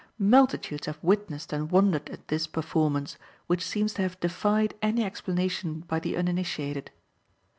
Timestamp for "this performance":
2.27-3.19